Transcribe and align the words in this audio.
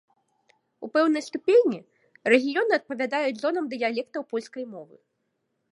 У 0.87 0.87
пэўнай 0.95 1.23
ступені, 1.27 1.79
рэгіёны 2.33 2.73
адпавядаюць 2.81 3.39
зонам 3.45 3.65
дыялектаў 3.75 4.21
польскай 4.33 4.65
мовы. 4.77 4.95